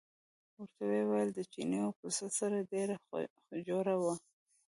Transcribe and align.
ورته 0.59 0.81
ویې 0.87 1.01
ویل 1.09 1.29
د 1.33 1.39
چیني 1.51 1.77
او 1.85 1.91
پسه 1.99 2.27
سره 2.39 2.67
ډېره 2.71 2.95
جوړه 3.67 3.95
وه. 4.01 4.13